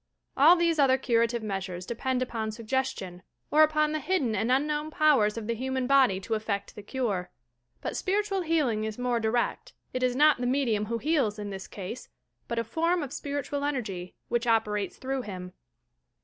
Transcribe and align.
All 0.35 0.55
these 0.55 0.79
other 0.79 0.97
curative 0.97 1.43
measures 1.43 1.85
depend 1.85 2.23
upon 2.23 2.49
suggestion, 2.51 3.21
or 3.51 3.61
upon 3.61 3.91
the 3.91 3.99
hidden 3.99 4.33
and 4.35 4.51
unknown 4.51 4.89
powers 4.89 5.37
of 5.37 5.45
the 5.45 5.53
human 5.53 5.85
body 5.85 6.19
to 6.21 6.33
effect 6.33 6.73
the 6.73 6.81
cure. 6.81 7.29
But 7.81 7.95
spiritual 7.95 8.41
healing 8.41 8.83
is 8.83 8.97
more 8.97 9.19
direct; 9.19 9.73
it 9.93 10.01
is 10.01 10.15
not 10.15 10.39
tlie 10.39 10.47
medium 10.47 10.85
who 10.85 10.97
heala 10.97 11.37
in 11.37 11.51
this 11.51 11.67
case, 11.67 12.09
but 12.47 12.57
a 12.57 12.63
form 12.63 13.03
of 13.03 13.13
spiritual 13.13 13.63
energy, 13.63 14.15
which 14.27 14.47
operates 14.47 14.97
through 14.97 15.21
him. 15.21 15.53